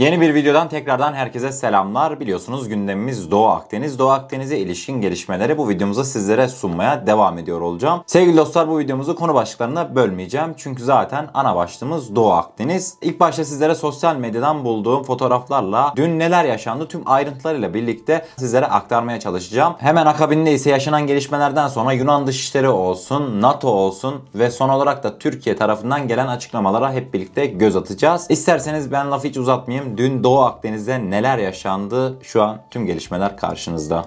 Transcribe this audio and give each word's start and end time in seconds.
Yeni 0.00 0.20
bir 0.20 0.34
videodan 0.34 0.68
tekrardan 0.68 1.14
herkese 1.14 1.52
selamlar. 1.52 2.20
Biliyorsunuz 2.20 2.68
gündemimiz 2.68 3.30
Doğu 3.30 3.46
Akdeniz. 3.46 3.98
Doğu 3.98 4.10
Akdeniz'e 4.10 4.58
ilişkin 4.58 5.00
gelişmeleri 5.00 5.58
bu 5.58 5.68
videomuzda 5.68 6.04
sizlere 6.04 6.48
sunmaya 6.48 7.06
devam 7.06 7.38
ediyor 7.38 7.60
olacağım. 7.60 8.02
Sevgili 8.06 8.36
dostlar 8.36 8.68
bu 8.68 8.78
videomuzu 8.78 9.16
konu 9.16 9.34
başlıklarına 9.34 9.94
bölmeyeceğim. 9.94 10.54
Çünkü 10.56 10.84
zaten 10.84 11.30
ana 11.34 11.56
başlığımız 11.56 12.16
Doğu 12.16 12.32
Akdeniz. 12.32 12.96
İlk 13.02 13.20
başta 13.20 13.44
sizlere 13.44 13.74
sosyal 13.74 14.16
medyadan 14.16 14.64
bulduğum 14.64 15.02
fotoğraflarla 15.02 15.92
dün 15.96 16.18
neler 16.18 16.44
yaşandı 16.44 16.88
tüm 16.88 17.02
ayrıntılarıyla 17.06 17.74
birlikte 17.74 18.26
sizlere 18.38 18.66
aktarmaya 18.66 19.20
çalışacağım. 19.20 19.74
Hemen 19.78 20.06
akabinde 20.06 20.52
ise 20.52 20.70
yaşanan 20.70 21.06
gelişmelerden 21.06 21.68
sonra 21.68 21.92
Yunan 21.92 22.26
Dışişleri 22.26 22.68
olsun, 22.68 23.42
NATO 23.42 23.68
olsun 23.68 24.14
ve 24.34 24.50
son 24.50 24.68
olarak 24.68 25.04
da 25.04 25.18
Türkiye 25.18 25.56
tarafından 25.56 26.08
gelen 26.08 26.26
açıklamalara 26.26 26.92
hep 26.92 27.14
birlikte 27.14 27.46
göz 27.46 27.76
atacağız. 27.76 28.26
İsterseniz 28.28 28.92
ben 28.92 29.10
lafı 29.10 29.28
hiç 29.28 29.36
uzatmayayım. 29.36 29.89
Dün 29.96 30.24
Doğu 30.24 30.40
Akdeniz'de 30.40 31.10
neler 31.10 31.38
yaşandı? 31.38 32.18
Şu 32.22 32.42
an 32.42 32.58
tüm 32.70 32.86
gelişmeler 32.86 33.36
karşınızda. 33.36 34.04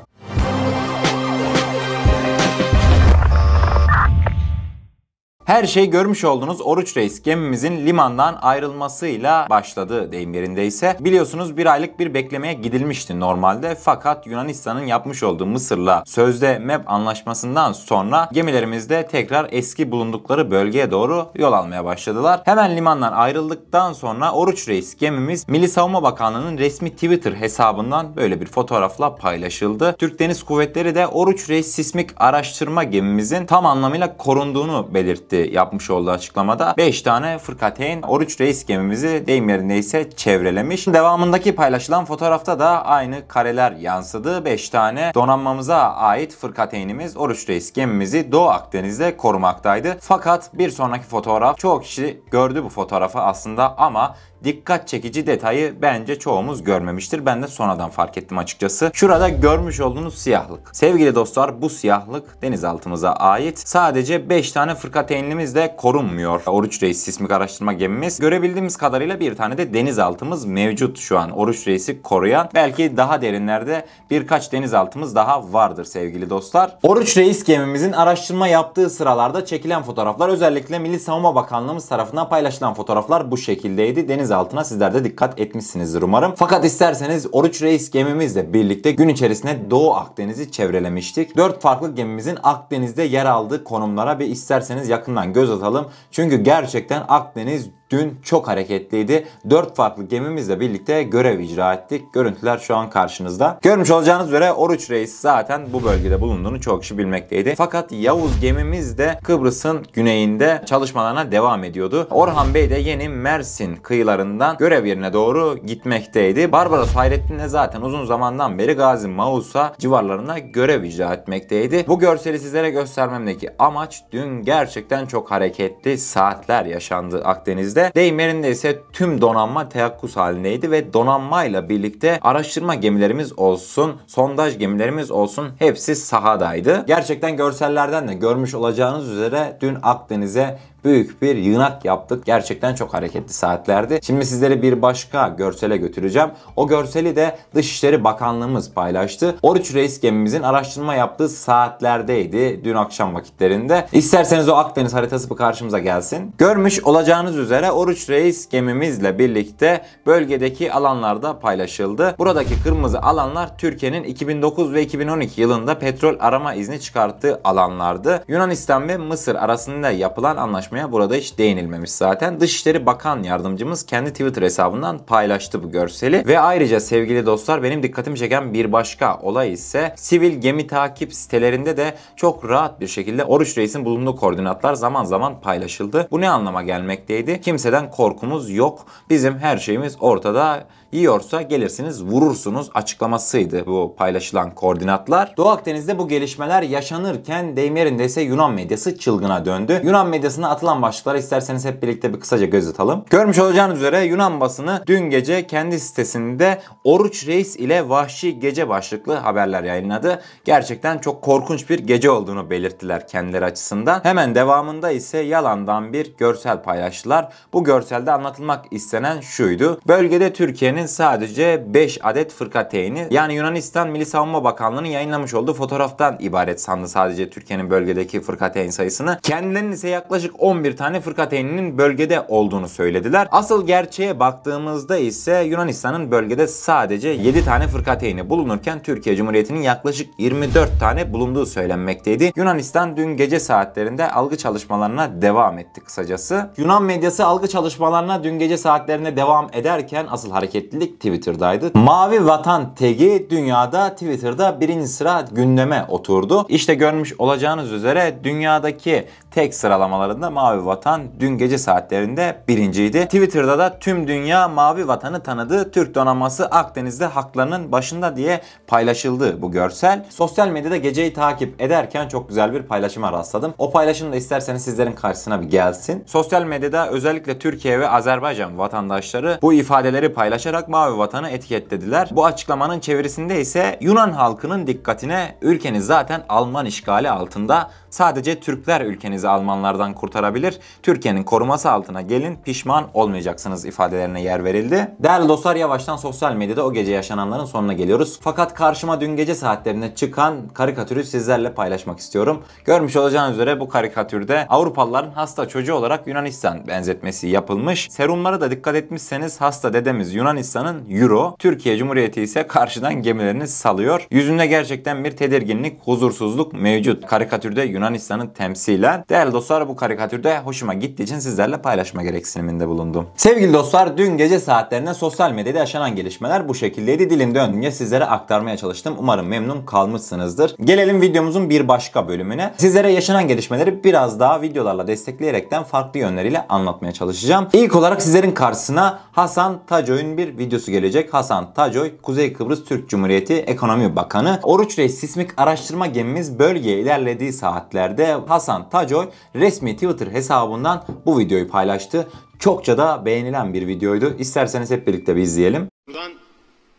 Her 5.53 5.65
şey 5.65 5.89
görmüş 5.89 6.23
olduğunuz 6.23 6.61
Oruç 6.61 6.97
Reis 6.97 7.23
gemimizin 7.23 7.85
limandan 7.85 8.37
ayrılmasıyla 8.41 9.47
başladı 9.49 10.11
deyim 10.11 10.33
yerindeyse. 10.33 10.97
Biliyorsunuz 10.99 11.57
bir 11.57 11.65
aylık 11.65 11.99
bir 11.99 12.13
beklemeye 12.13 12.53
gidilmişti 12.53 13.19
normalde 13.19 13.75
fakat 13.75 14.27
Yunanistan'ın 14.27 14.85
yapmış 14.85 15.23
olduğu 15.23 15.45
Mısır'la 15.45 16.03
sözde 16.05 16.59
MEP 16.59 16.91
anlaşmasından 16.91 17.73
sonra 17.73 18.29
gemilerimiz 18.31 18.89
de 18.89 19.07
tekrar 19.07 19.47
eski 19.51 19.91
bulundukları 19.91 20.51
bölgeye 20.51 20.91
doğru 20.91 21.31
yol 21.35 21.53
almaya 21.53 21.85
başladılar. 21.85 22.41
Hemen 22.45 22.75
limandan 22.75 23.13
ayrıldıktan 23.13 23.93
sonra 23.93 24.31
Oruç 24.31 24.67
Reis 24.67 24.97
gemimiz 24.97 25.49
Milli 25.49 25.67
Savunma 25.67 26.03
Bakanlığı'nın 26.03 26.57
resmi 26.57 26.89
Twitter 26.89 27.33
hesabından 27.33 28.15
böyle 28.15 28.41
bir 28.41 28.45
fotoğrafla 28.45 29.15
paylaşıldı. 29.15 29.95
Türk 29.99 30.19
Deniz 30.19 30.43
Kuvvetleri 30.43 30.95
de 30.95 31.07
Oruç 31.07 31.49
Reis 31.49 31.67
sismik 31.67 32.09
araştırma 32.17 32.83
gemimizin 32.83 33.45
tam 33.45 33.65
anlamıyla 33.65 34.17
korunduğunu 34.17 34.93
belirtti 34.93 35.42
yapmış 35.51 35.89
olduğu 35.89 36.11
açıklamada. 36.11 36.73
5 36.77 37.01
tane 37.01 37.37
fırkateyn 37.37 38.01
Oruç 38.01 38.41
Reis 38.41 38.65
gemimizi 38.65 39.23
deyim 39.27 39.49
yerindeyse 39.49 40.09
çevrelemiş. 40.11 40.87
Devamındaki 40.87 41.55
paylaşılan 41.55 42.05
fotoğrafta 42.05 42.59
da 42.59 42.85
aynı 42.85 43.27
kareler 43.27 43.71
yansıdı. 43.71 44.45
5 44.45 44.69
tane 44.69 45.11
donanmamıza 45.15 45.77
ait 45.77 46.35
fırkateynimiz 46.35 47.17
Oruç 47.17 47.49
Reis 47.49 47.73
gemimizi 47.73 48.31
Doğu 48.31 48.49
Akdeniz'de 48.49 49.17
korumaktaydı. 49.17 49.97
Fakat 50.01 50.49
bir 50.53 50.69
sonraki 50.69 51.05
fotoğraf 51.05 51.57
çoğu 51.57 51.81
kişi 51.81 52.21
gördü 52.31 52.63
bu 52.63 52.69
fotoğrafı 52.69 53.19
aslında 53.19 53.77
ama 53.77 54.15
dikkat 54.43 54.87
çekici 54.87 55.27
detayı 55.27 55.75
bence 55.81 56.19
çoğumuz 56.19 56.63
görmemiştir. 56.63 57.25
Ben 57.25 57.43
de 57.43 57.47
sonradan 57.47 57.89
fark 57.89 58.17
ettim 58.17 58.37
açıkçası. 58.37 58.91
Şurada 58.93 59.29
görmüş 59.29 59.79
olduğunuz 59.79 60.17
siyahlık. 60.17 60.75
Sevgili 60.75 61.15
dostlar 61.15 61.61
bu 61.61 61.69
siyahlık 61.69 62.41
denizaltımıza 62.41 63.11
ait. 63.11 63.59
Sadece 63.59 64.29
5 64.29 64.51
tane 64.51 64.75
fırkateynimiz 64.75 65.55
de 65.55 65.75
korunmuyor. 65.77 66.41
Oruç 66.45 66.83
Reis 66.83 66.99
sismik 66.99 67.31
araştırma 67.31 67.73
gemimiz. 67.73 68.19
Görebildiğimiz 68.19 68.77
kadarıyla 68.77 69.19
bir 69.19 69.35
tane 69.35 69.57
de 69.57 69.73
denizaltımız 69.73 70.45
mevcut 70.45 70.99
şu 70.99 71.19
an. 71.19 71.31
Oruç 71.31 71.67
Reis'i 71.67 72.01
koruyan. 72.01 72.49
Belki 72.55 72.97
daha 72.97 73.21
derinlerde 73.21 73.85
birkaç 74.09 74.51
denizaltımız 74.51 75.15
daha 75.15 75.53
vardır 75.53 75.85
sevgili 75.85 76.29
dostlar. 76.29 76.77
Oruç 76.83 77.17
Reis 77.17 77.43
gemimizin 77.43 77.91
araştırma 77.91 78.47
yaptığı 78.47 78.89
sıralarda 78.89 79.45
çekilen 79.45 79.83
fotoğraflar 79.83 80.29
özellikle 80.29 80.79
Milli 80.79 80.99
Savunma 80.99 81.35
Bakanlığımız 81.35 81.87
tarafından 81.87 82.29
paylaşılan 82.29 82.73
fotoğraflar 82.73 83.31
bu 83.31 83.37
şekildeydi. 83.37 84.07
Deniz 84.07 84.32
altına 84.33 84.63
sizler 84.63 84.93
de 84.93 85.03
dikkat 85.03 85.39
etmişsinizdir 85.39 86.01
umarım. 86.01 86.33
Fakat 86.35 86.65
isterseniz 86.65 87.27
Oruç 87.31 87.61
Reis 87.61 87.91
gemimizle 87.91 88.53
birlikte 88.53 88.91
gün 88.91 89.09
içerisinde 89.09 89.69
Doğu 89.69 89.93
Akdeniz'i 89.93 90.51
çevrelemiştik. 90.51 91.37
4 91.37 91.61
farklı 91.61 91.95
gemimizin 91.95 92.37
Akdeniz'de 92.43 93.03
yer 93.03 93.25
aldığı 93.25 93.63
konumlara 93.63 94.19
bir 94.19 94.27
isterseniz 94.27 94.89
yakından 94.89 95.33
göz 95.33 95.51
atalım. 95.51 95.85
Çünkü 96.11 96.35
gerçekten 96.35 97.03
Akdeniz 97.07 97.69
dün 97.93 98.19
çok 98.23 98.47
hareketliydi. 98.47 99.27
4 99.49 99.75
farklı 99.75 100.03
gemimizle 100.03 100.59
birlikte 100.59 101.03
görev 101.03 101.39
icra 101.39 101.73
ettik. 101.73 102.13
Görüntüler 102.13 102.57
şu 102.57 102.75
an 102.75 102.89
karşınızda. 102.89 103.59
Görmüş 103.61 103.91
olacağınız 103.91 104.27
üzere 104.27 104.53
Oruç 104.53 104.89
Reis 104.89 105.19
zaten 105.19 105.61
bu 105.73 105.83
bölgede 105.83 106.21
bulunduğunu 106.21 106.61
çok 106.61 106.81
kişi 106.81 106.97
bilmekteydi. 106.97 107.53
Fakat 107.57 107.91
Yavuz 107.91 108.39
gemimiz 108.39 108.97
de 108.97 109.19
Kıbrıs'ın 109.23 109.85
güneyinde 109.93 110.61
çalışmalarına 110.65 111.31
devam 111.31 111.63
ediyordu. 111.63 112.07
Orhan 112.11 112.53
Bey 112.53 112.69
de 112.69 112.75
yeni 112.75 113.09
Mersin 113.09 113.75
kıyılarından 113.75 114.57
görev 114.57 114.85
yerine 114.85 115.13
doğru 115.13 115.57
gitmekteydi. 115.65 116.51
Barbaros 116.51 116.95
Hayrettin 116.95 117.39
de 117.39 117.47
zaten 117.47 117.81
uzun 117.81 118.05
zamandan 118.05 118.57
beri 118.57 118.73
Gazi 118.73 119.07
Mausa 119.07 119.75
civarlarında 119.79 120.39
görev 120.39 120.83
icra 120.83 121.13
etmekteydi. 121.13 121.85
Bu 121.87 121.99
görseli 121.99 122.39
sizlere 122.39 122.69
göstermemdeki 122.69 123.49
amaç 123.59 124.03
dün 124.11 124.41
gerçekten 124.41 125.05
çok 125.05 125.31
hareketli 125.31 125.97
saatler 125.97 126.65
yaşandı 126.65 127.21
Akdeniz'de 127.25 127.82
ülkemizde. 127.83 127.95
Deyim 127.95 128.19
yerinde 128.19 128.51
ise 128.51 128.81
tüm 128.93 129.21
donanma 129.21 129.69
teyakkuz 129.69 130.17
halindeydi 130.17 130.71
ve 130.71 130.93
donanmayla 130.93 131.69
birlikte 131.69 132.19
araştırma 132.21 132.75
gemilerimiz 132.75 133.39
olsun, 133.39 133.95
sondaj 134.07 134.57
gemilerimiz 134.57 135.11
olsun 135.11 135.49
hepsi 135.59 135.95
sahadaydı. 135.95 136.83
Gerçekten 136.87 137.37
görsellerden 137.37 138.07
de 138.07 138.13
görmüş 138.13 138.55
olacağınız 138.55 139.09
üzere 139.09 139.57
dün 139.61 139.77
Akdeniz'e 139.83 140.59
büyük 140.85 141.21
bir 141.21 141.35
yığınak 141.35 141.85
yaptık. 141.85 142.25
Gerçekten 142.25 142.75
çok 142.75 142.93
hareketli 142.93 143.33
saatlerdi. 143.33 143.99
Şimdi 144.03 144.25
sizleri 144.25 144.61
bir 144.61 144.81
başka 144.81 145.27
görsele 145.27 145.77
götüreceğim. 145.77 146.29
O 146.55 146.67
görseli 146.67 147.15
de 147.15 147.37
Dışişleri 147.55 148.03
Bakanlığımız 148.03 148.73
paylaştı. 148.73 149.35
Oruç 149.41 149.73
Reis 149.73 150.01
gemimizin 150.01 150.41
araştırma 150.41 150.95
yaptığı 150.95 151.29
saatlerdeydi 151.29 152.61
dün 152.63 152.75
akşam 152.75 153.15
vakitlerinde. 153.15 153.87
İsterseniz 153.91 154.49
o 154.49 154.53
Akdeniz 154.53 154.93
haritası 154.93 155.29
bu 155.29 155.35
karşımıza 155.35 155.79
gelsin. 155.79 156.33
Görmüş 156.37 156.83
olacağınız 156.83 157.37
üzere 157.37 157.71
Oruç 157.71 158.09
Reis 158.09 158.49
gemimizle 158.49 159.19
birlikte 159.19 159.81
bölgedeki 160.05 160.73
alanlarda 160.73 161.39
paylaşıldı. 161.39 162.15
Buradaki 162.19 162.63
kırmızı 162.63 163.01
alanlar 163.01 163.57
Türkiye'nin 163.57 164.03
2009 164.03 164.73
ve 164.73 164.81
2012 164.81 165.41
yılında 165.41 165.79
petrol 165.79 166.15
arama 166.19 166.53
izni 166.53 166.79
çıkarttığı 166.79 167.41
alanlardı. 167.43 168.23
Yunanistan 168.27 168.87
ve 168.87 168.97
Mısır 168.97 169.35
arasında 169.35 169.89
yapılan 169.89 170.37
anlaşma 170.37 170.72
tartışmaya 170.73 170.91
burada 170.91 171.15
hiç 171.15 171.37
değinilmemiş 171.37 171.91
zaten. 171.91 172.39
Dışişleri 172.39 172.85
Bakan 172.85 173.23
Yardımcımız 173.23 173.85
kendi 173.85 174.11
Twitter 174.11 174.41
hesabından 174.41 174.97
paylaştı 174.97 175.63
bu 175.63 175.71
görseli. 175.71 176.23
Ve 176.27 176.39
ayrıca 176.39 176.79
sevgili 176.79 177.25
dostlar 177.25 177.63
benim 177.63 177.83
dikkatimi 177.83 178.17
çeken 178.17 178.53
bir 178.53 178.71
başka 178.71 179.19
olay 179.19 179.53
ise 179.53 179.93
sivil 179.97 180.41
gemi 180.41 180.67
takip 180.67 181.13
sitelerinde 181.13 181.77
de 181.77 181.93
çok 182.15 182.49
rahat 182.49 182.81
bir 182.81 182.87
şekilde 182.87 183.23
Oruç 183.23 183.57
Reis'in 183.57 183.85
bulunduğu 183.85 184.15
koordinatlar 184.15 184.73
zaman 184.73 185.03
zaman 185.03 185.41
paylaşıldı. 185.41 186.07
Bu 186.11 186.21
ne 186.21 186.29
anlama 186.29 186.63
gelmekteydi? 186.63 187.41
Kimseden 187.41 187.91
korkumuz 187.91 188.49
yok. 188.49 188.85
Bizim 189.09 189.37
her 189.37 189.57
şeyimiz 189.57 189.97
ortada 189.99 190.67
Yiyorsa 190.93 191.41
gelirsiniz 191.41 192.03
vurursunuz 192.03 192.69
açıklamasıydı 192.73 193.65
bu 193.65 193.95
paylaşılan 193.97 194.55
koordinatlar. 194.55 195.33
Doğu 195.37 195.49
Akdeniz'de 195.49 195.97
bu 195.97 196.07
gelişmeler 196.07 196.61
yaşanırken 196.61 197.57
deyim 197.57 197.77
yerinde 197.77 198.05
ise 198.05 198.21
Yunan 198.21 198.51
medyası 198.53 198.97
çılgına 198.97 199.45
döndü. 199.45 199.81
Yunan 199.83 200.07
medyasına 200.07 200.49
atılan 200.63 200.81
başlıklara 200.81 201.17
isterseniz 201.17 201.65
hep 201.65 201.83
birlikte 201.83 202.13
bir 202.13 202.19
kısaca 202.19 202.45
göz 202.45 202.67
atalım. 202.67 203.05
Görmüş 203.09 203.39
olacağınız 203.39 203.77
üzere 203.77 204.03
Yunan 204.03 204.39
basını 204.39 204.83
dün 204.87 205.09
gece 205.09 205.47
kendi 205.47 205.79
sitesinde 205.79 206.61
Oruç 206.83 207.27
Reis 207.27 207.55
ile 207.55 207.89
Vahşi 207.89 208.39
Gece 208.39 208.69
başlıklı 208.69 209.13
haberler 209.13 209.63
yayınladı. 209.63 210.21
Gerçekten 210.45 210.97
çok 210.97 211.21
korkunç 211.21 211.69
bir 211.69 211.79
gece 211.79 212.09
olduğunu 212.11 212.49
belirttiler 212.49 213.07
kendileri 213.07 213.45
açısından. 213.45 213.99
Hemen 214.03 214.35
devamında 214.35 214.91
ise 214.91 215.17
yalandan 215.17 215.93
bir 215.93 216.17
görsel 216.17 216.63
paylaştılar. 216.63 217.29
Bu 217.53 217.63
görselde 217.63 218.11
anlatılmak 218.11 218.65
istenen 218.71 219.19
şuydu. 219.19 219.81
Bölgede 219.87 220.33
Türkiye'nin 220.33 220.85
sadece 220.85 221.63
5 221.73 221.99
adet 222.03 222.33
fırkateyni 222.33 223.07
yani 223.11 223.35
Yunanistan 223.35 223.89
Milli 223.89 224.05
Savunma 224.05 224.43
Bakanlığı'nın 224.43 224.87
yayınlamış 224.87 225.33
olduğu 225.33 225.53
fotoğraftan 225.53 226.17
ibaret 226.19 226.61
sandı 226.61 226.87
sadece 226.87 227.29
Türkiye'nin 227.29 227.69
bölgedeki 227.69 228.21
fırkateyn 228.21 228.69
sayısını. 228.69 229.19
Kendilerinin 229.23 229.71
ise 229.71 229.89
yaklaşık 229.89 230.43
11 230.53 230.77
tane 230.77 231.01
fırkateyninin 231.01 231.77
bölgede 231.77 232.25
olduğunu 232.27 232.69
söylediler. 232.69 233.27
Asıl 233.31 233.67
gerçeğe 233.67 234.19
baktığımızda 234.19 234.97
ise 234.97 235.43
Yunanistan'ın 235.43 236.11
bölgede 236.11 236.47
sadece 236.47 237.09
7 237.09 237.45
tane 237.45 237.67
fırkateyni 237.67 238.29
bulunurken 238.29 238.83
Türkiye 238.83 239.15
Cumhuriyeti'nin 239.15 239.61
yaklaşık 239.61 240.09
24 240.17 240.79
tane 240.79 241.13
bulunduğu 241.13 241.45
söylenmekteydi. 241.45 242.31
Yunanistan 242.35 242.97
dün 242.97 243.17
gece 243.17 243.39
saatlerinde 243.39 244.11
algı 244.11 244.37
çalışmalarına 244.37 245.21
devam 245.21 245.59
etti 245.59 245.81
kısacası. 245.81 246.49
Yunan 246.57 246.83
medyası 246.83 247.25
algı 247.25 247.47
çalışmalarına 247.47 248.23
dün 248.23 248.39
gece 248.39 248.57
saatlerinde 248.57 249.17
devam 249.17 249.49
ederken 249.53 250.05
asıl 250.09 250.31
hareketli 250.31 250.63
hareketlilik 250.63 250.95
Twitter'daydı. 250.99 251.71
Mavi 251.73 252.25
Vatan 252.25 252.75
tagi 252.75 253.27
dünyada 253.29 253.89
Twitter'da 253.89 254.59
birinci 254.61 254.87
sıra 254.87 255.25
gündeme 255.31 255.85
oturdu. 255.89 256.45
İşte 256.49 256.75
görmüş 256.75 257.13
olacağınız 257.19 257.71
üzere 257.71 258.19
dünyadaki 258.23 259.05
tek 259.33 259.55
sıralamalarında 259.55 260.29
Mavi 260.29 260.65
Vatan 260.65 261.01
dün 261.19 261.37
gece 261.37 261.57
saatlerinde 261.57 262.43
birinciydi. 262.47 263.05
Twitter'da 263.05 263.59
da 263.59 263.79
tüm 263.79 264.07
dünya 264.07 264.47
Mavi 264.47 264.87
Vatan'ı 264.87 265.23
tanıdı. 265.23 265.71
Türk 265.71 265.95
donanması 265.95 266.45
Akdeniz'de 266.45 267.05
haklarının 267.05 267.71
başında 267.71 268.15
diye 268.15 268.41
paylaşıldı 268.67 269.41
bu 269.41 269.51
görsel. 269.51 270.05
Sosyal 270.09 270.47
medyada 270.47 270.77
geceyi 270.77 271.13
takip 271.13 271.61
ederken 271.61 272.07
çok 272.07 272.29
güzel 272.29 272.53
bir 272.53 272.63
paylaşıma 272.63 273.11
rastladım. 273.11 273.53
O 273.57 273.71
paylaşım 273.71 274.11
da 274.11 274.15
isterseniz 274.15 274.63
sizlerin 274.63 274.93
karşısına 274.93 275.41
bir 275.41 275.47
gelsin. 275.47 276.03
Sosyal 276.07 276.43
medyada 276.43 276.89
özellikle 276.89 277.39
Türkiye 277.39 277.79
ve 277.79 277.89
Azerbaycan 277.89 278.57
vatandaşları 278.57 279.39
bu 279.41 279.53
ifadeleri 279.53 280.13
paylaşarak 280.13 280.69
Mavi 280.69 280.97
Vatan'ı 280.97 281.29
etiketlediler. 281.29 282.09
Bu 282.11 282.25
açıklamanın 282.25 282.79
çevirisinde 282.79 283.41
ise 283.41 283.77
Yunan 283.81 284.11
halkının 284.11 284.67
dikkatine 284.67 285.35
ülkeniz 285.41 285.85
zaten 285.85 286.23
Alman 286.29 286.65
işgali 286.65 287.09
altında. 287.09 287.69
Sadece 287.93 288.39
Türkler 288.39 288.81
ülkenizi 288.81 289.27
Almanlardan 289.27 289.93
kurtarabilir. 289.93 290.59
Türkiye'nin 290.83 291.23
koruması 291.23 291.71
altına 291.71 292.01
gelin 292.01 292.37
pişman 292.45 292.85
olmayacaksınız 292.93 293.65
ifadelerine 293.65 294.21
yer 294.21 294.43
verildi. 294.43 294.91
Değerli 294.99 295.27
dostlar 295.27 295.55
yavaştan 295.55 295.97
sosyal 295.97 296.33
medyada 296.33 296.65
o 296.65 296.73
gece 296.73 296.91
yaşananların 296.91 297.45
sonuna 297.45 297.73
geliyoruz. 297.73 298.19
Fakat 298.21 298.53
karşıma 298.53 299.01
dün 299.01 299.15
gece 299.15 299.35
saatlerinde 299.35 299.95
çıkan 299.95 300.35
karikatürü 300.53 301.03
sizlerle 301.03 301.53
paylaşmak 301.53 301.99
istiyorum. 301.99 302.43
Görmüş 302.65 302.95
olacağınız 302.95 303.33
üzere 303.33 303.59
bu 303.59 303.69
karikatürde 303.69 304.47
Avrupalıların 304.49 305.11
hasta 305.11 305.47
çocuğu 305.47 305.73
olarak 305.73 306.07
Yunanistan 306.07 306.67
benzetmesi 306.67 307.27
yapılmış. 307.27 307.87
Serumlara 307.91 308.41
da 308.41 308.51
dikkat 308.51 308.75
etmişseniz 308.75 309.41
hasta 309.41 309.73
dedemiz 309.73 310.13
Yunanistan'ın 310.13 310.83
Euro, 310.89 311.35
Türkiye 311.39 311.77
Cumhuriyeti 311.77 312.21
ise 312.21 312.47
karşıdan 312.47 313.01
gemilerini 313.01 313.47
salıyor. 313.47 314.07
Yüzünde 314.11 314.45
gerçekten 314.45 315.03
bir 315.03 315.11
tedirginlik, 315.11 315.79
huzursuzluk 315.85 316.53
mevcut. 316.53 317.07
Karikatürde 317.07 317.61
Yunanistan'ın 317.83 318.27
temsilen. 318.27 319.05
Değerli 319.09 319.33
dostlar 319.33 319.67
bu 319.67 319.75
karikatürde 319.75 320.39
hoşuma 320.39 320.73
gittiği 320.73 321.03
için 321.03 321.19
sizlerle 321.19 321.57
paylaşma 321.57 322.03
gereksiniminde 322.03 322.67
bulundum. 322.67 323.07
Sevgili 323.15 323.53
dostlar 323.53 323.97
dün 323.97 324.17
gece 324.17 324.39
saatlerinde 324.39 324.93
sosyal 324.93 325.31
medyada 325.31 325.57
yaşanan 325.57 325.95
gelişmeler 325.95 326.47
bu 326.47 326.55
şekildeydi. 326.55 327.09
Dilim 327.09 327.35
döndüğünce 327.35 327.71
sizlere 327.71 328.05
aktarmaya 328.05 328.57
çalıştım. 328.57 328.95
Umarım 328.99 329.27
memnun 329.27 329.65
kalmışsınızdır. 329.65 330.55
Gelelim 330.63 331.01
videomuzun 331.01 331.49
bir 331.49 331.67
başka 331.67 332.07
bölümüne. 332.07 332.53
Sizlere 332.57 332.91
yaşanan 332.91 333.27
gelişmeleri 333.27 333.83
biraz 333.83 334.19
daha 334.19 334.41
videolarla 334.41 334.87
destekleyerekten 334.87 335.63
farklı 335.63 335.99
yönleriyle 335.99 336.45
anlatmaya 336.49 336.91
çalışacağım. 336.93 337.47
İlk 337.53 337.75
olarak 337.75 338.01
sizlerin 338.01 338.31
karşısına 338.31 338.99
Hasan 339.11 339.59
Tacoy'un 339.67 340.17
bir 340.17 340.37
videosu 340.37 340.71
gelecek. 340.71 341.13
Hasan 341.13 341.53
Tacoy, 341.53 341.91
Kuzey 342.01 342.33
Kıbrıs 342.33 342.63
Türk 342.63 342.89
Cumhuriyeti 342.89 343.33
Ekonomi 343.33 343.95
Bakanı. 343.95 344.39
Oruç 344.43 344.79
Reis 344.79 344.99
sismik 344.99 345.29
araştırma 345.37 345.87
gemimiz 345.87 346.39
bölgeye 346.39 346.79
ilerlediği 346.79 347.33
saatlerde 347.73 348.13
Hasan 348.27 348.69
Tacoy 348.69 349.09
resmi 349.35 349.75
Twitter 349.75 350.07
hesabından 350.07 350.85
bu 351.05 351.19
videoyu 351.19 351.47
paylaştı. 351.47 352.07
Çokça 352.39 352.77
da 352.77 353.05
beğenilen 353.05 353.53
bir 353.53 353.67
videoydu. 353.67 354.15
İsterseniz 354.19 354.71
hep 354.71 354.87
birlikte 354.87 355.15
bir 355.15 355.21
izleyelim. 355.21 355.69
Buradan 355.87 356.11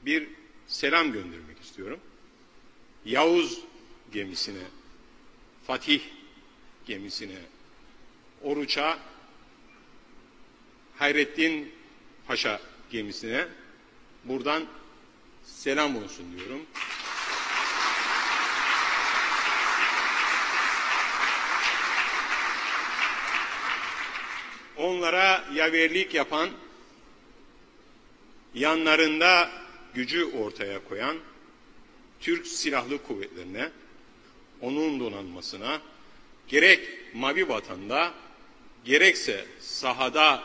bir 0.06 0.29
selam 0.67 1.12
göndermek 1.12 1.61
istiyorum. 1.62 1.99
Yavuz 3.05 3.61
gemisine, 4.12 4.64
Fatih 5.67 6.00
gemisine, 6.87 7.38
Oruç'a, 8.43 8.99
Hayrettin 10.97 11.73
Paşa 12.26 12.61
gemisine 12.90 13.44
buradan 14.25 14.62
selam 15.44 15.97
olsun 15.97 16.26
diyorum. 16.37 16.61
Onlara 24.84 25.44
yaverlik 25.54 26.14
yapan, 26.14 26.50
yanlarında 28.54 29.50
gücü 29.94 30.25
ortaya 30.25 30.84
koyan 30.88 31.16
Türk 32.20 32.46
Silahlı 32.46 33.02
Kuvvetlerine, 33.02 33.70
onun 34.60 35.00
donanmasına 35.00 35.81
gerek 36.48 36.88
Mavi 37.14 37.48
Vatan'da 37.48 38.14
gerekse 38.84 39.46
sahada 39.60 40.44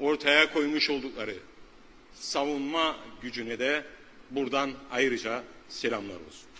ortaya 0.00 0.52
koymuş 0.52 0.90
oldukları 0.90 1.36
savunma 2.14 2.96
gücüne 3.22 3.58
de 3.58 3.84
buradan 4.30 4.72
ayrıca 4.90 5.44
selamlar 5.68 6.14
olsun. 6.14 6.53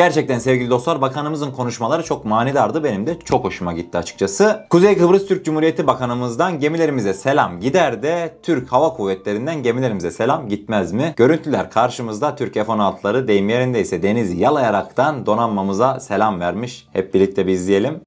Gerçekten 0.00 0.38
sevgili 0.38 0.70
dostlar 0.70 1.00
bakanımızın 1.00 1.50
konuşmaları 1.50 2.02
çok 2.02 2.24
manidardı. 2.24 2.84
Benim 2.84 3.06
de 3.06 3.18
çok 3.24 3.44
hoşuma 3.44 3.72
gitti 3.72 3.98
açıkçası. 3.98 4.66
Kuzey 4.70 4.98
Kıbrıs 4.98 5.26
Türk 5.26 5.44
Cumhuriyeti 5.44 5.86
Bakanımızdan 5.86 6.60
gemilerimize 6.60 7.14
selam 7.14 7.60
gider 7.60 8.02
de 8.02 8.34
Türk 8.42 8.72
Hava 8.72 8.92
Kuvvetlerinden 8.92 9.62
gemilerimize 9.62 10.10
selam 10.10 10.48
gitmez 10.48 10.92
mi? 10.92 11.14
Görüntüler 11.16 11.70
karşımızda 11.70 12.34
Türk 12.36 12.54
F-16'ları 12.54 13.28
deyim 13.28 13.48
yerindeyse 13.48 14.02
denizi 14.02 14.36
yalayaraktan 14.36 15.26
donanmamıza 15.26 16.00
selam 16.00 16.40
vermiş. 16.40 16.86
Hep 16.92 17.14
birlikte 17.14 17.46
bir 17.46 17.52
izleyelim. 17.52 18.00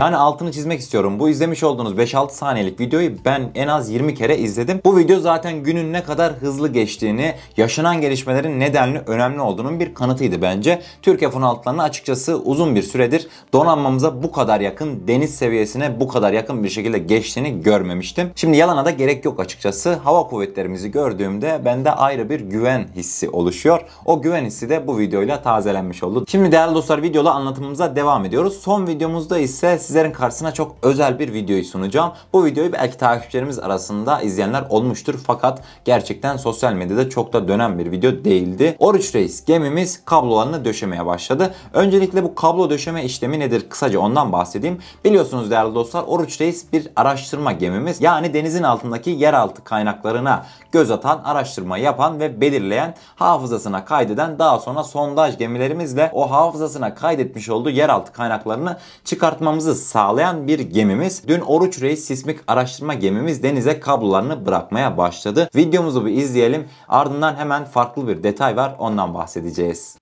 Yani 0.00 0.16
altını 0.16 0.52
çizmek 0.52 0.80
istiyorum. 0.80 1.18
Bu 1.18 1.28
izlemiş 1.28 1.62
olduğunuz 1.62 1.92
5-6 1.92 2.30
saniyelik 2.30 2.80
videoyu 2.80 3.12
ben 3.24 3.50
en 3.54 3.68
az 3.68 3.90
20 3.90 4.14
kere 4.14 4.38
izledim. 4.38 4.80
Bu 4.84 4.96
video 4.96 5.20
zaten 5.20 5.62
günün 5.62 5.92
ne 5.92 6.04
kadar 6.04 6.32
hızlı 6.32 6.68
geçtiğini, 6.68 7.34
yaşanan 7.56 8.00
gelişmelerin 8.00 8.60
nedenli 8.60 9.02
önemli 9.06 9.40
olduğunun 9.40 9.80
bir 9.80 9.94
kanıtıydı 9.94 10.42
bence. 10.42 10.82
Türk 11.02 11.20
F-16'larının 11.20 11.82
açıkçası 11.82 12.36
uzun 12.36 12.74
bir 12.74 12.82
süredir 12.82 13.28
donanmamıza 13.52 14.22
bu 14.22 14.32
kadar 14.32 14.60
yakın, 14.60 15.08
deniz 15.08 15.34
seviyesine 15.34 16.00
bu 16.00 16.08
kadar 16.08 16.32
yakın 16.32 16.64
bir 16.64 16.68
şekilde 16.68 16.98
geçtiğini 16.98 17.62
görmemiştim. 17.62 18.30
Şimdi 18.34 18.56
yalana 18.56 18.84
da 18.84 18.90
gerek 18.90 19.24
yok 19.24 19.40
açıkçası. 19.40 19.94
Hava 19.94 20.22
kuvvetlerimizi 20.22 20.90
gördüğümde 20.90 21.60
bende 21.64 21.92
ayrı 21.92 22.30
bir 22.30 22.40
güven 22.40 22.88
hissi 22.96 23.30
oluşuyor. 23.30 23.80
O 24.04 24.22
güven 24.22 24.44
hissi 24.44 24.68
de 24.68 24.86
bu 24.86 24.98
videoyla 24.98 25.42
tazelenmiş 25.42 26.02
oldu. 26.02 26.24
Şimdi 26.28 26.52
değerli 26.52 26.74
dostlar 26.74 27.02
videoda 27.02 27.32
anlatımımıza 27.32 27.96
devam 27.96 28.24
ediyoruz. 28.24 28.60
Son 28.60 28.86
videomuzda 28.86 29.38
ise 29.38 29.78
sizlerin 29.88 30.12
karşısına 30.12 30.54
çok 30.54 30.76
özel 30.82 31.18
bir 31.18 31.32
videoyu 31.32 31.64
sunacağım. 31.64 32.12
Bu 32.32 32.44
videoyu 32.44 32.72
belki 32.72 32.98
takipçilerimiz 32.98 33.58
arasında 33.58 34.20
izleyenler 34.20 34.64
olmuştur 34.68 35.20
fakat 35.26 35.62
gerçekten 35.84 36.36
sosyal 36.36 36.72
medyada 36.72 37.10
çok 37.10 37.32
da 37.32 37.48
dönen 37.48 37.78
bir 37.78 37.90
video 37.90 38.24
değildi. 38.24 38.76
Oruç 38.78 39.14
Reis 39.14 39.44
gemimiz 39.44 40.04
kablolarını 40.04 40.64
döşemeye 40.64 41.06
başladı. 41.06 41.54
Öncelikle 41.72 42.24
bu 42.24 42.34
kablo 42.34 42.70
döşeme 42.70 43.04
işlemi 43.04 43.40
nedir? 43.40 43.68
Kısaca 43.68 44.00
ondan 44.00 44.32
bahsedeyim. 44.32 44.78
Biliyorsunuz 45.04 45.50
değerli 45.50 45.74
dostlar 45.74 46.04
Oruç 46.06 46.40
Reis 46.40 46.72
bir 46.72 46.88
araştırma 46.96 47.52
gemimiz. 47.52 48.00
Yani 48.00 48.34
denizin 48.34 48.62
altındaki 48.62 49.10
yeraltı 49.10 49.64
kaynaklarına 49.64 50.46
göz 50.72 50.90
atan, 50.90 51.20
araştırma 51.24 51.78
yapan 51.78 52.20
ve 52.20 52.40
belirleyen, 52.40 52.94
hafızasına 53.16 53.84
kaydeden 53.84 54.38
daha 54.38 54.58
sonra 54.58 54.84
sondaj 54.84 55.38
gemilerimizle 55.38 56.10
o 56.14 56.30
hafızasına 56.30 56.94
kaydetmiş 56.94 57.48
olduğu 57.48 57.70
yeraltı 57.70 58.12
kaynaklarını 58.12 58.76
çıkartmamızı 59.04 59.77
sağlayan 59.86 60.46
bir 60.46 60.58
gemimiz. 60.58 61.28
Dün 61.28 61.40
Oruç 61.40 61.82
Reis 61.82 62.04
sismik 62.04 62.40
araştırma 62.46 62.94
gemimiz 62.94 63.42
denize 63.42 63.80
kablolarını 63.80 64.46
bırakmaya 64.46 64.98
başladı. 64.98 65.50
Videomuzu 65.56 66.06
bir 66.06 66.12
izleyelim. 66.12 66.68
Ardından 66.88 67.36
hemen 67.36 67.64
farklı 67.64 68.08
bir 68.08 68.22
detay 68.22 68.56
var 68.56 68.76
ondan 68.78 69.14
bahsedeceğiz. 69.14 69.98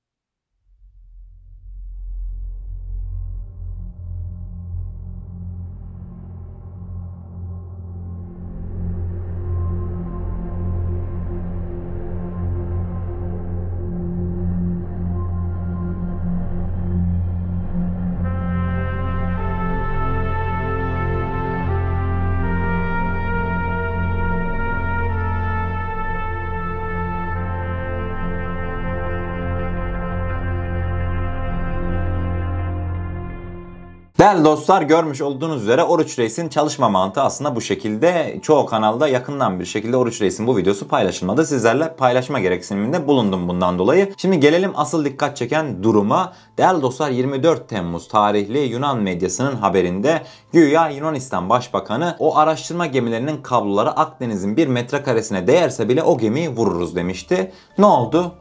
Değerli 34.18 34.44
dostlar 34.44 34.82
görmüş 34.82 35.20
olduğunuz 35.20 35.62
üzere 35.62 35.84
Oruç 35.84 36.18
Reis'in 36.18 36.48
çalışma 36.48 36.88
mantığı 36.88 37.22
aslında 37.22 37.56
bu 37.56 37.60
şekilde. 37.60 38.38
Çoğu 38.42 38.66
kanalda 38.66 39.08
yakından 39.08 39.60
bir 39.60 39.64
şekilde 39.64 39.96
Oruç 39.96 40.22
Reis'in 40.22 40.46
bu 40.46 40.56
videosu 40.56 40.88
paylaşılmadı. 40.88 41.46
Sizlerle 41.46 41.96
paylaşma 41.96 42.40
gereksiniminde 42.40 43.06
bulundum 43.08 43.48
bundan 43.48 43.78
dolayı. 43.78 44.14
Şimdi 44.16 44.40
gelelim 44.40 44.72
asıl 44.74 45.04
dikkat 45.04 45.36
çeken 45.36 45.82
duruma. 45.82 46.32
Değerli 46.58 46.82
dostlar 46.82 47.10
24 47.10 47.68
Temmuz 47.68 48.08
tarihli 48.08 48.58
Yunan 48.58 48.98
medyasının 48.98 49.56
haberinde 49.56 50.22
güya 50.52 50.88
Yunanistan 50.88 51.48
Başbakanı 51.48 52.16
o 52.18 52.36
araştırma 52.36 52.86
gemilerinin 52.86 53.42
kabloları 53.42 53.90
Akdeniz'in 53.90 54.56
bir 54.56 54.66
metrekaresine 54.66 55.46
değerse 55.46 55.88
bile 55.88 56.02
o 56.02 56.18
gemiyi 56.18 56.48
vururuz 56.48 56.96
demişti. 56.96 57.52
Ne 57.78 57.86
oldu? 57.86 58.34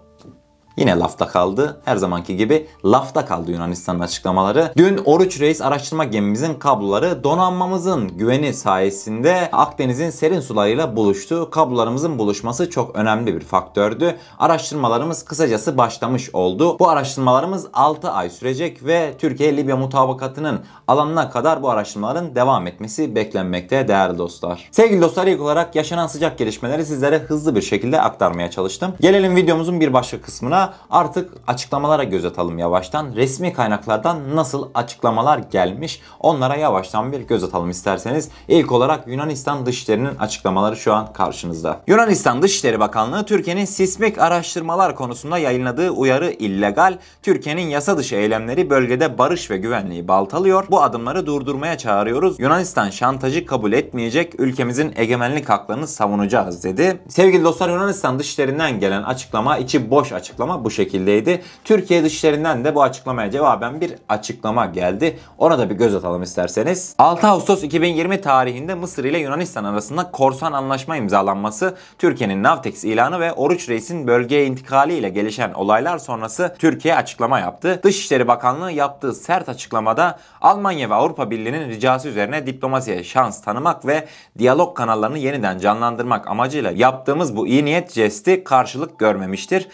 Yine 0.77 1.00
lafta 1.00 1.27
kaldı. 1.27 1.82
Her 1.86 1.96
zamanki 1.96 2.38
gibi 2.38 2.67
lafta 2.86 3.25
kaldı 3.25 3.51
Yunanistan'ın 3.51 4.00
açıklamaları. 4.00 4.72
Dün 4.77 5.00
Oruç 5.05 5.39
Reis 5.39 5.62
araştırma 5.62 6.03
gemimizin 6.03 6.53
kabloları 6.53 7.24
donanmamızın 7.24 8.17
güveni 8.17 8.53
sayesinde 8.53 9.50
Akdeniz'in 9.51 10.10
serin 10.10 10.39
sularıyla 10.39 10.96
buluştu. 10.96 11.50
Kablolarımızın 11.50 12.20
buluşması 12.20 12.70
çok 12.70 12.96
önemli 12.96 13.36
bir 13.36 13.41
faktördü. 13.41 14.15
Araştırmalarımız 14.39 15.25
kısacası 15.25 15.77
başlamış 15.77 16.36
oldu. 16.36 16.79
Bu 16.79 16.89
araştırmalarımız 16.89 17.67
6 17.74 18.12
ay 18.12 18.29
sürecek 18.29 18.86
ve 18.86 19.13
Türkiye-Libya 19.17 19.77
mutabakatının 19.77 20.60
alanına 20.88 21.29
kadar 21.29 21.63
bu 21.63 21.70
araştırmaların 21.70 22.36
devam 22.36 22.67
etmesi 22.67 23.15
beklenmekte 23.15 23.88
değerli 23.88 24.17
dostlar. 24.17 24.70
Sevgili 24.72 25.01
dostlar 25.01 25.27
ilk 25.27 25.41
olarak 25.41 25.75
yaşanan 25.75 26.08
sıcak 26.08 26.38
gelişmeleri 26.38 26.86
sizlere 26.86 27.17
hızlı 27.17 27.55
bir 27.55 27.62
şekilde 27.62 28.01
aktarmaya 28.01 28.51
çalıştım. 28.51 28.94
Gelelim 29.01 29.36
videomuzun 29.36 29.79
bir 29.79 29.94
başka 29.94 30.22
kısmına 30.22 30.64
artık 30.91 31.34
açıklamalara 31.48 32.03
göz 32.03 32.25
atalım 32.25 32.60
yavaştan. 32.60 33.15
Resmi 33.15 33.53
kaynaklardan 33.53 34.36
nasıl 34.36 34.69
açıklamalar 34.74 35.38
gelmiş 35.38 36.01
onlara 36.19 36.55
yavaştan 36.55 37.12
bir 37.12 37.19
göz 37.19 37.43
atalım 37.43 37.69
isterseniz. 37.69 38.29
İlk 38.48 38.72
olarak 38.72 39.07
Yunanistan 39.07 39.65
Dışişleri'nin 39.65 40.15
açıklamaları 40.15 40.77
şu 40.77 40.93
an 40.93 41.13
karşınızda. 41.13 41.81
Yunanistan 41.88 42.41
Dışişleri 42.41 42.79
Bakanlığı 42.79 43.25
Türkiye'nin 43.25 43.65
sismik 43.65 44.17
araştırmalar 44.17 44.95
konusunda 44.95 45.38
yayınladığı 45.38 45.89
uyarı 45.89 46.31
illegal. 46.31 46.98
Türkiye'nin 47.24 47.62
yasa 47.67 47.98
dışı 47.98 48.15
eylemleri 48.15 48.69
bölgede 48.69 49.17
barış 49.17 49.51
ve 49.51 49.57
güvenliği 49.57 50.07
baltalıyor. 50.07 50.65
Bu 50.69 50.81
adımları 50.81 51.25
durdurmaya 51.25 51.77
çağırıyoruz. 51.77 52.39
Yunanistan 52.39 52.89
şantajı 52.89 53.45
kabul 53.45 53.74
etmeyecek. 53.74 54.39
Ülkemizin 54.39 54.93
egemenlik 54.95 55.50
haklarını 55.50 55.88
savunacağız 55.88 56.63
dedi. 56.63 57.00
Sevgili 57.07 57.43
dostlar 57.43 57.69
Yunanistan 57.69 58.19
Dışişleri'nden 58.19 58.79
gelen 58.79 59.03
açıklama 59.03 59.57
içi 59.57 59.91
boş 59.91 60.12
açıklama 60.12 60.55
bu 60.64 60.72
şekildeydi. 60.72 61.42
Türkiye 61.64 62.04
Dışişleri'nden 62.04 62.66
de 62.66 62.76
bu 62.76 62.84
açıklamaya 62.84 63.32
cevaben 63.32 63.82
bir 63.82 63.96
açıklama 64.10 64.66
geldi. 64.66 65.20
Ona 65.38 65.60
da 65.60 65.70
bir 65.70 65.76
göz 65.76 65.96
atalım 65.96 66.24
isterseniz. 66.24 66.96
6 66.98 67.28
Ağustos 67.28 67.64
2020 67.64 68.22
tarihinde 68.22 68.74
Mısır 68.76 69.04
ile 69.04 69.20
Yunanistan 69.20 69.64
arasında 69.64 70.12
korsan 70.12 70.54
anlaşma 70.54 70.98
imzalanması, 70.98 71.76
Türkiye'nin 72.00 72.44
Navtex 72.44 72.84
ilanı 72.84 73.20
ve 73.20 73.34
Oruç 73.34 73.70
Reis'in 73.70 74.08
bölgeye 74.08 74.46
intikali 74.46 74.94
ile 74.94 75.10
gelişen 75.10 75.54
olaylar 75.54 75.98
sonrası 75.98 76.56
Türkiye 76.60 76.96
açıklama 76.96 77.40
yaptı. 77.40 77.80
Dışişleri 77.84 78.28
Bakanlığı 78.28 78.72
yaptığı 78.72 79.14
sert 79.14 79.50
açıklamada 79.50 80.20
Almanya 80.42 80.90
ve 80.90 80.94
Avrupa 80.94 81.32
Birliği'nin 81.32 81.70
ricası 81.70 82.08
üzerine 82.08 82.48
diplomasiye 82.48 83.04
şans 83.04 83.42
tanımak 83.42 83.88
ve 83.88 84.08
diyalog 84.38 84.78
kanallarını 84.78 85.18
yeniden 85.18 85.60
canlandırmak 85.60 86.28
amacıyla 86.28 86.72
yaptığımız 86.72 87.36
bu 87.36 87.48
iyi 87.48 87.66
niyet 87.66 87.92
jesti 87.92 88.44
karşılık 88.44 89.00
görmemiştir. 89.00 89.68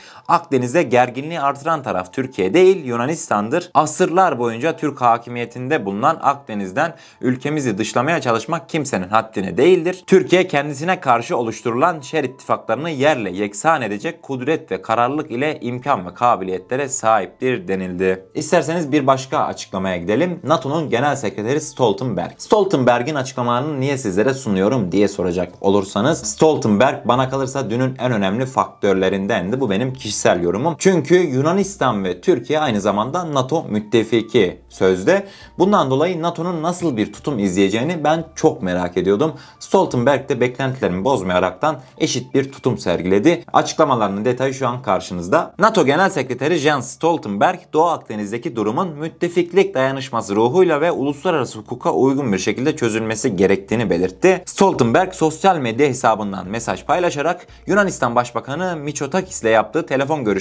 Akdeniz'de 0.71 0.89
gerginliği 0.89 1.39
artıran 1.39 1.83
taraf 1.83 2.13
Türkiye 2.13 2.53
değil 2.53 2.85
Yunanistan'dır. 2.85 3.71
Asırlar 3.73 4.39
boyunca 4.39 4.77
Türk 4.77 5.01
hakimiyetinde 5.01 5.85
bulunan 5.85 6.19
Akdeniz'den 6.21 6.95
ülkemizi 7.21 7.77
dışlamaya 7.77 8.21
çalışmak 8.21 8.69
kimsenin 8.69 9.07
haddine 9.07 9.57
değildir. 9.57 10.03
Türkiye 10.07 10.47
kendisine 10.47 10.99
karşı 10.99 11.37
oluşturulan 11.37 12.01
şer 12.01 12.23
ittifaklarını 12.23 12.89
yerle 12.89 13.31
yeksan 13.31 13.81
edecek 13.81 14.21
kudret 14.21 14.71
ve 14.71 14.81
kararlılık 14.81 15.31
ile 15.31 15.59
imkan 15.61 16.05
ve 16.05 16.13
kabiliyetlere 16.13 16.89
sahiptir 16.89 17.67
denildi. 17.67 18.25
İsterseniz 18.35 18.91
bir 18.91 19.07
başka 19.07 19.39
açıklamaya 19.39 19.97
gidelim. 19.97 20.39
NATO'nun 20.43 20.89
Genel 20.89 21.15
Sekreteri 21.15 21.61
Stoltenberg. 21.61 22.31
Stoltenberg'in 22.37 23.15
açıklamalarını 23.15 23.79
niye 23.79 23.97
sizlere 23.97 24.33
sunuyorum 24.33 24.91
diye 24.91 25.07
soracak 25.07 25.53
olursanız 25.61 26.21
Stoltenberg 26.21 27.05
bana 27.05 27.29
kalırsa 27.29 27.69
dünün 27.69 27.95
en 27.99 28.11
önemli 28.11 28.45
faktörlerindendi. 28.45 29.59
Bu 29.61 29.69
benim 29.69 29.93
kişisel 29.93 30.43
yorumum. 30.43 30.60
Çünkü 30.77 31.15
Yunanistan 31.15 32.03
ve 32.03 32.21
Türkiye 32.21 32.59
aynı 32.59 32.81
zamanda 32.81 33.33
NATO 33.33 33.65
müttefiki 33.69 34.61
sözde. 34.69 35.27
Bundan 35.59 35.91
dolayı 35.91 36.21
NATO'nun 36.21 36.63
nasıl 36.63 36.97
bir 36.97 37.13
tutum 37.13 37.39
izleyeceğini 37.39 38.03
ben 38.03 38.25
çok 38.35 38.61
merak 38.61 38.97
ediyordum. 38.97 39.33
Stoltenberg 39.59 40.29
de 40.29 40.41
beklentilerimi 40.41 41.03
bozmayaraktan 41.03 41.81
eşit 41.97 42.33
bir 42.33 42.51
tutum 42.51 42.77
sergiledi. 42.77 43.43
Açıklamalarının 43.53 44.25
detayı 44.25 44.53
şu 44.53 44.67
an 44.67 44.81
karşınızda. 44.81 45.53
NATO 45.59 45.85
Genel 45.85 46.09
Sekreteri 46.09 46.57
Jens 46.57 46.91
Stoltenberg, 46.91 47.59
Doğu 47.73 47.85
Akdeniz'deki 47.85 48.55
durumun 48.55 48.87
müttefiklik 48.87 49.73
dayanışması 49.73 50.35
ruhuyla 50.35 50.81
ve 50.81 50.91
uluslararası 50.91 51.59
hukuka 51.59 51.93
uygun 51.93 52.33
bir 52.33 52.39
şekilde 52.39 52.75
çözülmesi 52.75 53.35
gerektiğini 53.35 53.89
belirtti. 53.89 54.43
Stoltenberg 54.45 55.13
sosyal 55.13 55.57
medya 55.57 55.87
hesabından 55.87 56.47
mesaj 56.47 56.85
paylaşarak 56.85 57.47
Yunanistan 57.67 58.15
Başbakanı 58.15 58.75
Mitsotakis 58.75 59.41
ile 59.41 59.49
yaptığı 59.49 59.85
telefon 59.85 60.23
görüşmesinde 60.23 60.40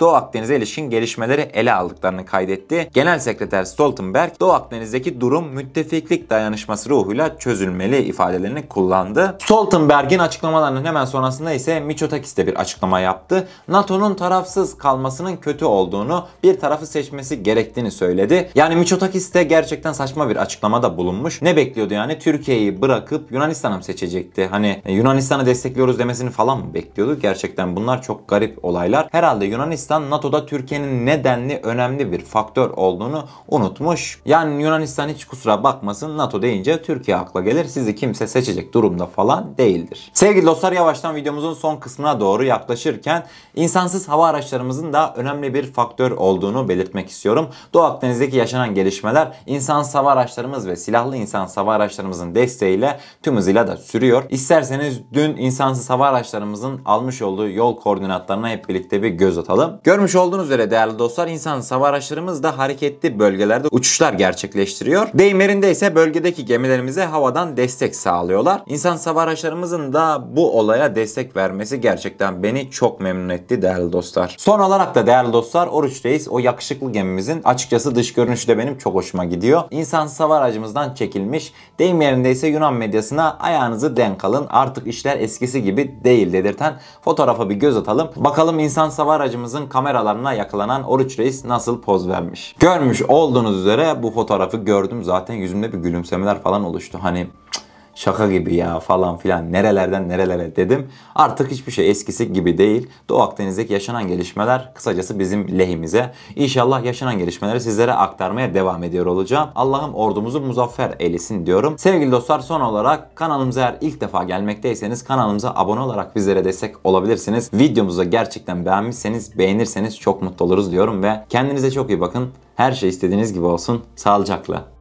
Doğu 0.00 0.12
Akdeniz'e 0.14 0.56
ilişkin 0.56 0.90
gelişmeleri 0.90 1.40
ele 1.40 1.72
aldıklarını 1.72 2.26
kaydetti. 2.26 2.90
Genel 2.94 3.18
Sekreter 3.18 3.64
Stoltenberg, 3.64 4.32
Doğu 4.40 4.52
Akdeniz'deki 4.52 5.20
durum 5.20 5.48
müttefiklik 5.48 6.30
dayanışması 6.30 6.90
ruhuyla 6.90 7.38
çözülmeli 7.38 7.98
ifadelerini 7.98 8.68
kullandı. 8.68 9.38
Stoltenberg'in 9.40 10.18
açıklamalarının 10.18 10.84
hemen 10.84 11.04
sonrasında 11.04 11.52
ise 11.52 11.80
Mitsotakis 11.80 12.36
de 12.36 12.46
bir 12.46 12.54
açıklama 12.54 13.00
yaptı. 13.00 13.48
NATO'nun 13.68 14.14
tarafsız 14.14 14.78
kalmasının 14.78 15.36
kötü 15.36 15.64
olduğunu, 15.64 16.26
bir 16.42 16.60
tarafı 16.60 16.86
seçmesi 16.86 17.42
gerektiğini 17.42 17.90
söyledi. 17.90 18.50
Yani 18.54 18.76
Mitsotakis 18.76 19.34
de 19.34 19.42
gerçekten 19.42 19.92
saçma 19.92 20.28
bir 20.28 20.36
açıklamada 20.36 20.96
bulunmuş. 20.96 21.42
Ne 21.42 21.56
bekliyordu 21.56 21.94
yani? 21.94 22.18
Türkiye'yi 22.18 22.82
bırakıp 22.82 23.32
Yunanistan'ı 23.32 23.76
mı 23.76 23.84
seçecekti? 23.84 24.46
Hani 24.46 24.82
Yunanistan'ı 24.88 25.46
destekliyoruz 25.46 25.98
demesini 25.98 26.30
falan 26.30 26.58
mı 26.58 26.74
bekliyordu? 26.74 27.18
Gerçekten 27.20 27.76
bunlar 27.76 28.02
çok 28.02 28.28
garip 28.28 28.64
olaylar. 28.64 29.03
Herhalde 29.12 29.44
Yunanistan 29.44 30.10
NATO'da 30.10 30.46
Türkiye'nin 30.46 31.06
nedenli 31.06 31.60
önemli 31.62 32.12
bir 32.12 32.20
faktör 32.20 32.70
olduğunu 32.70 33.24
unutmuş. 33.48 34.20
Yani 34.24 34.62
Yunanistan 34.62 35.08
hiç 35.08 35.24
kusura 35.24 35.64
bakmasın 35.64 36.18
NATO 36.18 36.42
deyince 36.42 36.82
Türkiye 36.82 37.16
akla 37.16 37.40
gelir. 37.40 37.64
Sizi 37.64 37.94
kimse 37.94 38.26
seçecek 38.26 38.74
durumda 38.74 39.06
falan 39.06 39.58
değildir. 39.58 40.10
Sevgili 40.14 40.46
dostlar 40.46 40.72
yavaştan 40.72 41.16
videomuzun 41.16 41.54
son 41.54 41.76
kısmına 41.76 42.20
doğru 42.20 42.44
yaklaşırken 42.44 43.26
insansız 43.54 44.08
hava 44.08 44.26
araçlarımızın 44.26 44.92
da 44.92 45.14
önemli 45.16 45.54
bir 45.54 45.72
faktör 45.72 46.10
olduğunu 46.10 46.68
belirtmek 46.68 47.08
istiyorum. 47.08 47.48
Doğu 47.74 47.82
Akdeniz'deki 47.82 48.36
yaşanan 48.36 48.74
gelişmeler 48.74 49.32
insansız 49.46 49.94
hava 49.94 50.12
araçlarımız 50.12 50.66
ve 50.68 50.76
silahlı 50.76 51.16
insansız 51.16 51.56
hava 51.56 51.74
araçlarımızın 51.74 52.34
desteğiyle 52.34 53.00
tüm 53.22 53.36
hızıyla 53.36 53.66
da 53.66 53.76
sürüyor. 53.76 54.22
İsterseniz 54.28 55.00
dün 55.12 55.36
insansız 55.36 55.90
hava 55.90 56.06
araçlarımızın 56.08 56.80
almış 56.84 57.22
olduğu 57.22 57.48
yol 57.48 57.76
koordinatlarına 57.76 58.48
hep 58.48 58.68
birlikte 58.68 58.93
bir 59.02 59.08
göz 59.08 59.38
atalım. 59.38 59.80
Görmüş 59.84 60.16
olduğunuz 60.16 60.44
üzere 60.44 60.70
değerli 60.70 60.98
dostlar 60.98 61.28
insansız 61.28 61.72
hava 61.72 61.88
araçlarımız 61.88 62.42
da 62.42 62.58
hareketli 62.58 63.18
bölgelerde 63.18 63.68
uçuşlar 63.70 64.12
gerçekleştiriyor. 64.12 65.08
Deyim 65.14 65.40
yerinde 65.40 65.70
ise 65.70 65.94
bölgedeki 65.94 66.44
gemilerimize 66.44 67.04
havadan 67.04 67.56
destek 67.56 67.96
sağlıyorlar. 67.96 68.62
İnsansız 68.66 69.06
hava 69.06 69.22
araçlarımızın 69.22 69.92
da 69.92 70.24
bu 70.36 70.58
olaya 70.58 70.94
destek 70.94 71.36
vermesi 71.36 71.80
gerçekten 71.80 72.42
beni 72.42 72.70
çok 72.70 73.00
memnun 73.00 73.28
etti 73.28 73.62
değerli 73.62 73.92
dostlar. 73.92 74.36
Son 74.38 74.60
olarak 74.60 74.94
da 74.94 75.06
değerli 75.06 75.32
dostlar 75.32 75.66
Oruç 75.66 76.04
Reis 76.04 76.28
o 76.28 76.38
yakışıklı 76.38 76.92
gemimizin 76.92 77.42
açıkçası 77.44 77.94
dış 77.94 78.12
görünüşü 78.12 78.48
de 78.48 78.58
benim 78.58 78.78
çok 78.78 78.94
hoşuma 78.94 79.24
gidiyor. 79.24 79.62
İnsansız 79.70 80.20
hava 80.20 80.36
aracımızdan 80.36 80.94
çekilmiş. 80.94 81.52
Deyim 81.78 82.00
yerinde 82.00 82.30
ise 82.30 82.48
Yunan 82.48 82.74
medyasına 82.74 83.36
ayağınızı 83.38 83.96
denk 83.96 84.24
alın. 84.24 84.46
Artık 84.50 84.86
işler 84.86 85.18
eskisi 85.18 85.62
gibi 85.62 85.94
değil 86.04 86.32
dedirten 86.32 86.74
fotoğrafa 87.04 87.50
bir 87.50 87.54
göz 87.54 87.76
atalım. 87.76 88.10
Bakalım 88.16 88.58
insansız 88.58 88.83
hava 88.88 89.14
aracımızın 89.14 89.66
kameralarına 89.66 90.32
yakalanan 90.32 90.82
Oruç 90.82 91.18
Reis 91.18 91.44
nasıl 91.44 91.82
poz 91.82 92.08
vermiş. 92.08 92.56
Görmüş 92.58 93.02
olduğunuz 93.02 93.56
üzere 93.56 94.02
bu 94.02 94.10
fotoğrafı 94.10 94.56
gördüm 94.56 95.04
zaten 95.04 95.34
yüzümde 95.34 95.72
bir 95.72 95.78
gülümsemeler 95.78 96.42
falan 96.42 96.64
oluştu. 96.64 96.98
Hani 97.02 97.26
cık, 97.52 97.64
şaka 97.94 98.30
gibi 98.30 98.54
ya 98.54 98.80
falan 98.80 99.16
filan 99.16 99.52
nerelerden 99.52 100.08
nerelere 100.08 100.56
dedim. 100.56 100.88
Artık 101.14 101.50
hiçbir 101.50 101.72
şey 101.72 101.90
eskisi 101.90 102.32
gibi 102.32 102.58
değil. 102.58 102.88
Doğu 103.08 103.22
Akdeniz'deki 103.22 103.72
yaşanan 103.72 104.08
gelişmeler 104.08 104.74
kısacası 104.74 105.18
bizim 105.18 105.58
lehimize. 105.58 106.12
İnşallah 106.36 106.84
yaşanan 106.84 107.18
gelişmeleri 107.18 107.60
sizlere 107.60 107.92
aktarmaya 107.92 108.54
devam 108.54 108.84
ediyor 108.84 109.06
olacağım. 109.06 109.48
Allah'ım 109.54 109.94
ordumuzu 109.94 110.40
muzaffer 110.40 110.94
eylesin 110.98 111.46
diyorum. 111.46 111.78
Sevgili 111.78 112.12
dostlar 112.12 112.40
son 112.40 112.60
olarak 112.60 113.16
kanalımıza 113.16 113.64
eğer 113.64 113.76
ilk 113.80 114.00
defa 114.00 114.24
gelmekteyseniz 114.24 115.04
kanalımıza 115.04 115.52
abone 115.56 115.80
olarak 115.80 116.16
bizlere 116.16 116.44
destek 116.44 116.74
olabilirsiniz. 116.84 117.50
Videomuzu 117.54 118.04
gerçekten 118.04 118.66
beğenmişseniz 118.66 119.38
beğenirseniz 119.38 119.98
çok 119.98 120.22
mutlu 120.22 120.44
oluruz 120.44 120.72
diyorum 120.72 121.02
ve 121.02 121.24
kendinize 121.28 121.70
çok 121.70 121.90
iyi 121.90 122.00
bakın. 122.00 122.30
Her 122.56 122.72
şey 122.72 122.88
istediğiniz 122.88 123.32
gibi 123.32 123.44
olsun. 123.44 123.84
Sağlıcakla. 123.96 124.73